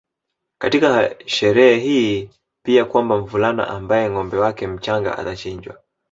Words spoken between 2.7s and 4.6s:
kwamba mvulana ambaye ngâombe